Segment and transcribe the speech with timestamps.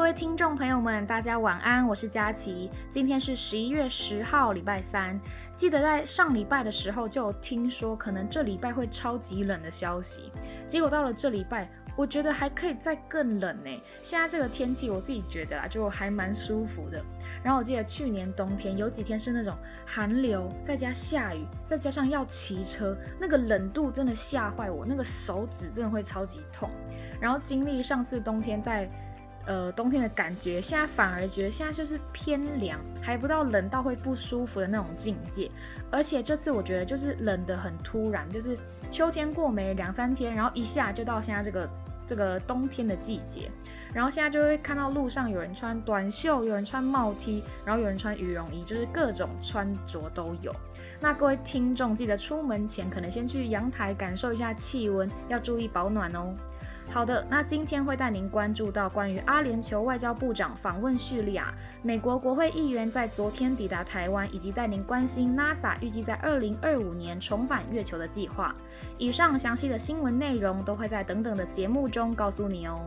[0.00, 2.70] 各位听众朋友们，大家晚安，我是佳琪。
[2.88, 5.20] 今天是十一月十号，礼拜三。
[5.54, 10.32] 记得在上礼拜的时候就有听说，可能这礼拜会超级冷的消息。
[10.66, 13.82] 结果到了这礼拜，我觉得还可以再更冷呢。
[14.00, 17.04] 现在这个天气，我自己觉得啦，就还蛮舒服的。
[17.44, 19.54] 然后我记得去年冬天有几天是那种
[19.86, 26.70] 寒流，再加下雨，再加上要骑车，那个冷度真的吓坏我，那个手指真的会超级痛。
[27.20, 28.90] 然后经历上次冬天在。
[29.46, 35.50] 呃，冬天的感觉，现在反而觉得现在就是偏凉，还不到冷到会不舒服的那种境界。
[35.90, 38.56] 而且这次我觉得就是冷的很突然，就是
[38.90, 41.68] 秋天过没两三天，然后一下就到现在这个
[42.06, 43.50] 这个冬天的季节。
[43.92, 50.54] 然后现在就会看到路上有人穿短袖，有人穿帽 T，然后有人穿羽绒衣，就是各种穿着都有。
[51.00, 56.34] 那各位听众记得出门前可能先去阳台感受一下气温，要注意保暖哦。
[56.92, 68.52] 好的，那今天会带您关注到关于阿联酋外交部长访问叙利亚，美国国会议员在昨天抵达台湾，以及带您关心 NASA 预计在二零二五年重返月球的计划。
[68.98, 72.84] 以上详细的新闻内容都会在等等的节目中告诉你哦。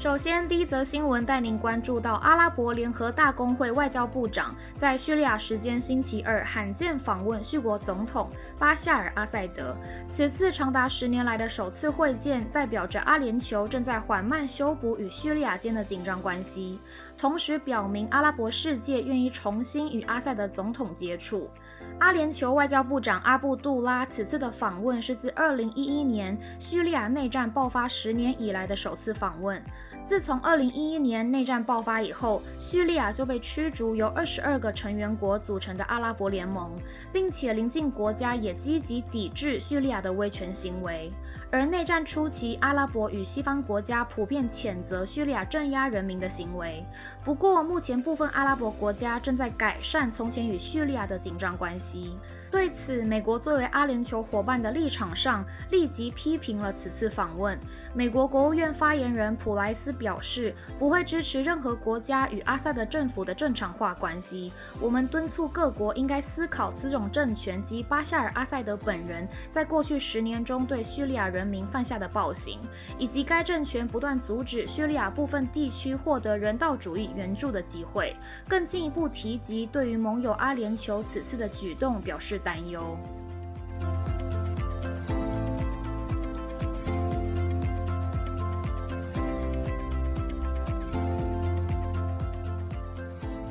[0.00, 9.76] 首先，第一则新闻带您关注到阿拉伯联合大公会外交部长在叙利亚时间星期二罕见访问叙国总统巴夏尔·阿塞德。
[10.08, 16.78] 此次长达十年来的首次会见，代表着阿联酋正在缓慢修补与叙利亚间的紧张关系，
[17.16, 21.50] 同时表明阿拉伯世界愿意重新与阿塞德总统接触。
[21.98, 29.60] 阿联酋外交部长阿布杜拉此次的访问是自2011年叙利亚内战爆发十年以来的首次访问。
[30.04, 36.72] 自从2011年内战爆发以后，叙利亚就被驱逐由22个成员国组成的阿拉伯联盟，
[37.12, 41.12] 并且邻近国家也积极抵制叙利亚的威权行为。
[41.50, 46.84] 而内战初期，阿拉伯与西方国家普遍谴责叙利亚镇压人民的行为。
[47.24, 52.16] 不过，目前部分阿拉伯国家正在改善从前与叙利亚的紧张关系。
[52.50, 57.58] 对此，美国作为阿联酋伙伴的立场上，立即批评了此次访问。
[57.94, 64.50] 美国国务院发言人普莱斯表示，不会支持任何国家与阿萨德政府的正常化关系。
[64.80, 72.58] 我们敦促各国应该思考此种政权及巴夏尔·阿塞德本人在过去十年中对叙利亚人民犯下的暴行，
[72.98, 78.16] 以及该政权不断阻止叙利亚部分地区获得人道主义援助的机会。
[78.48, 82.37] 更进一步提及对于盟友阿联酋此次的举动表示。
[82.38, 82.96] 担忧。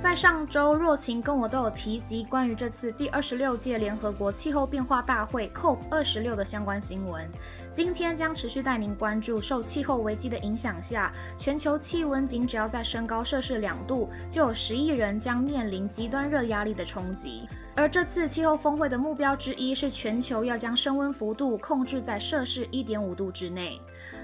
[0.08, 7.30] 在上周，若晴跟我都有提及关于这次第二十六届联合国气候变化大会 COP 二十六的相关新闻。
[7.74, 17.42] 今天将持续带您关注，受气候危机的影响下，全球气温仅只要在升高摄氏两度，就有十亿人将面临极端热压力的冲击。
[17.76, 23.80] 而这次气候峰会的目标之一是全球要将升温幅度控制在摄氏一点五度之内。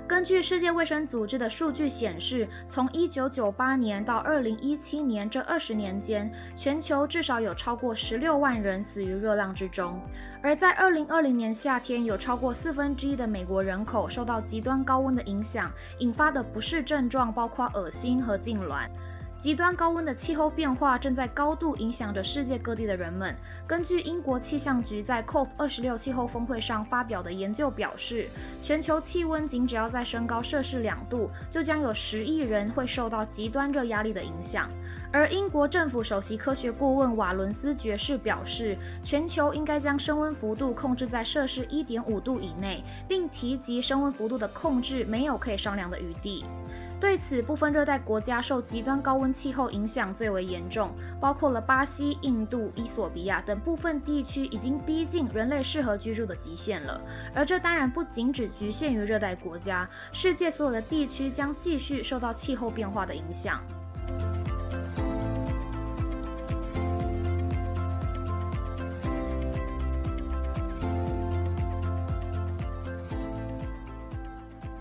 [0.05, 9.99] 根据世界卫生组织的数据显示，从一九九八年到二零一七年这二十年间，全球至少有超过十六万人死于热浪之中。
[10.41, 18.89] 而在二零二零年夏天，有超过四分之一的美国人口受到极端高温的影响，引发的不适症状包括恶心和痉挛。
[19.43, 23.35] 极端高温的气候变化正在高度影响着世界各地的人们。
[23.67, 28.29] 根据英国气象局在 COP 二十六气候峰会上发表的研究表示，
[28.61, 34.69] 全球气温仅只要再升高摄氏两度，就将有十亿人会受到极端热压力的影响。
[35.11, 46.45] 而英国政府首席科学顾问瓦伦斯爵士表示，全球应该将升温幅度控制在摄氏一点五度以内，并提及升温幅度的控制没有可以商量的余地。
[47.03, 50.89] 对此，部分热带国家受极端高温气候影响最为严重，
[51.19, 57.01] 包括了巴西、印度、伊索比亚等部分地区，已经逼近人类适合居住的极限了。
[57.35, 63.61] 而这当然不仅只局限于热带国家，世界所有的地区将继续受到气候变化的影响。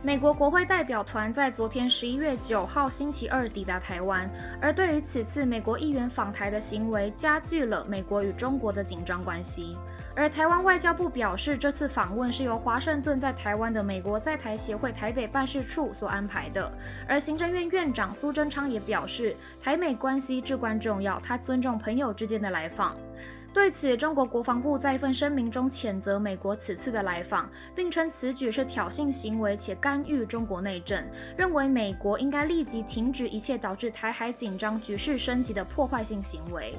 [0.05, 4.29] 美国国会代表团在昨天十一月九号星期二抵达台湾，
[4.61, 9.77] 而对于此次美国议员访台的行为，加剧了美国与中国的紧张关系。
[10.17, 16.71] 而台湾外交部表示，这次访问是由华盛顿在台湾的美国在台协会台北办事处所安排的。
[17.07, 22.97] 而行政院院长苏贞昌也表示，台美关系至关重要，他尊重朋友之间的来访。
[23.55, 31.05] 对此，中国国防部在一份声明中谴责美国此次的来访，并称此举是挑衅行为且干预中国内政，
[31.37, 36.75] 认为美国应该立即停止一切导致台海紧张局势升级的破坏性行为。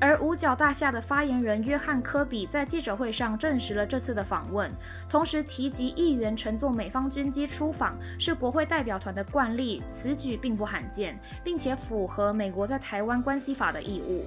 [0.00, 4.72] 而五角大厦的发言人约翰科比在记者会上证实了这次的访问，
[5.10, 14.24] 同时提及议员乘坐美方军机出访是国会代表团的惯例，此举并不罕见，并且符合美国在台湾关系法的义务。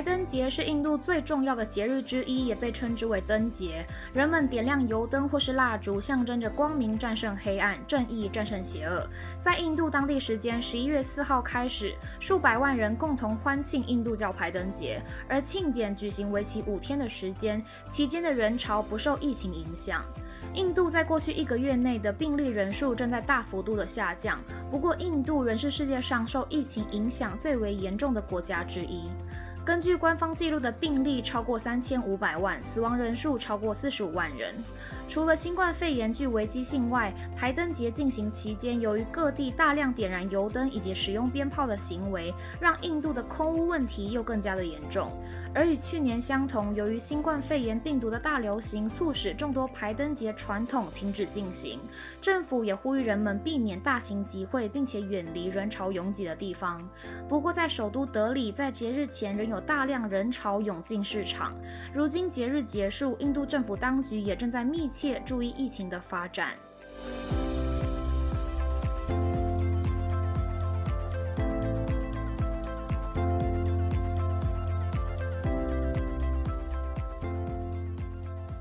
[0.00, 3.84] 排灯节是印度最重要的节日之一，也被称之为灯节。
[4.14, 9.06] 人们点亮油灯或是蜡烛，象征着光明战胜黑暗，正义战胜邪恶。
[9.38, 20.02] 在印度当地时间十一月四号开始，数百万人共同欢庆印度教排灯节，而庆典举行为期五天的时间，期间的人潮不受疫情影响。
[20.54, 29.02] 印度在过去一个月内的病例人数正在大幅度的下降，不过印度仍是世界上受疫情影响最为严重的国家之一。
[29.70, 34.52] 根据官方记录的病例超过三千五百万，死亡人数超过四十五万人。
[35.06, 45.12] 除了新冠肺炎具危机性外，排灯节进行期间，由于各地大量点燃油灯以及使用鞭炮的行为，让印度的空污问题又更加的严重。
[45.54, 51.78] 而与去年相同，由于新冠肺炎病毒的大流行，促使众多排灯节传统停止进行。
[52.20, 56.84] 政府也呼吁人们避免大型集会，并且远离人潮拥挤的地方。
[57.28, 61.54] 不过，在首都德里，在节日前仍有大量人潮涌进市场。
[61.92, 66.54] 如今节日结束，印度政府当局也正在密切注意疫情的发展。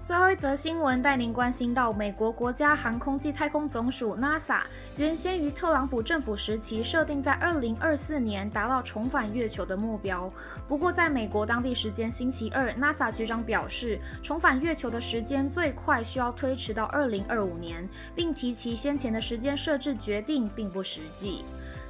[0.09, 4.61] 最后一则新闻带您关心到，美国国家航空暨太空总署 NASA
[4.97, 10.27] 原先于特朗普政府时期设定在二零二四年达到重返月球的目标。
[10.67, 21.45] 不过，在美国当地时间星期二，NASA 局长表示，重返月球的时间最快需要推迟到二零二五年，并提其先前的时间设置决定并不实际。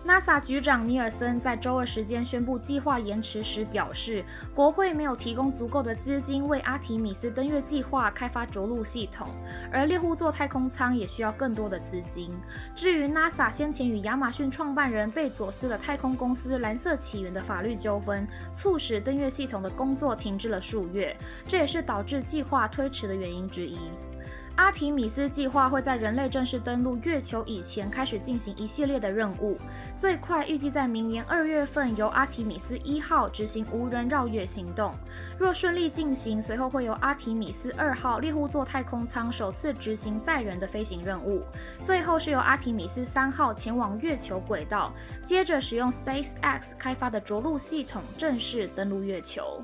[0.08, 4.24] NASA 局长尼尔森在周二时间宣布计划延迟时表示，
[4.56, 9.28] 国会没有提供足够的资金为阿提米斯登月计划开发着陆系统，
[9.72, 12.34] 而猎户座太空舱也需要更多的资金。
[12.74, 23.78] 至于 NASA 先前与亚马逊创办人贝佐斯的太空公司蓝色起源的法律纠纷，促使登月系统的工作停滞了数月，这也是导致计划推迟的原因之一。
[24.56, 29.58] 阿提米斯计划会在人类正式登陆月球以前开始进行一系列的任务，
[29.98, 34.94] 最快预计在明年二月份由阿提米斯一号执行无人绕月行动。
[35.38, 41.44] 若顺利进行，随后会由阿提米斯二号猎户座太空舱首次执行载人的飞行任务，
[41.82, 44.94] 最后是由阿提米斯三号前往月球轨道，
[45.26, 49.64] 接着使用 SpaceX 开发的着陆系统正式登陆月球。